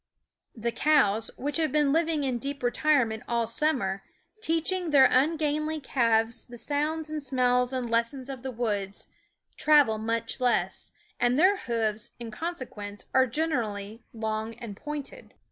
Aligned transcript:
The 0.55 0.71
cows, 0.71 1.29
which 1.37 1.57
have 1.57 1.71
been 1.71 1.93
living 1.93 2.23
in 2.23 2.39
deep 2.39 2.63
retirement 2.63 3.21
all 3.27 3.45
summer, 3.45 4.01
teaching 4.41 4.89
their 4.89 5.05
ungainly 5.05 5.79
calves 5.79 6.43
the 6.47 6.57
sounds 6.57 7.07
and 7.11 7.21
smells 7.21 7.71
and 7.71 7.87
lessons 7.87 8.27
of 8.27 8.41
the 8.41 8.49
woods, 8.49 9.09
travel 9.57 9.99
much 9.99 10.39
less; 10.41 10.91
and 11.19 11.37
their 11.37 11.55
hoofs, 11.57 12.13
in 12.19 12.31
consequence, 12.31 13.09
are 13.13 13.27
generally 13.27 14.01
long 14.11 14.55
and 14.55 14.75
pointed. 14.75 15.35